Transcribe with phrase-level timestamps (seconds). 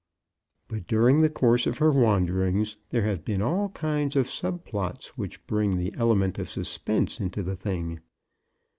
[0.67, 5.09] But during the course of her wanderings, there have been all kinds of sub plots
[5.15, 7.99] which bring the element of suspense into the thing.